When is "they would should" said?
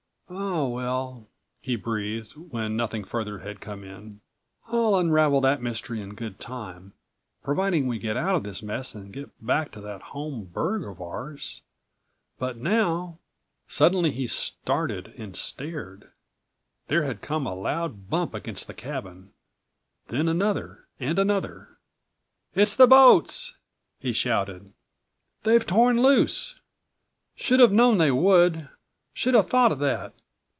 27.97-29.33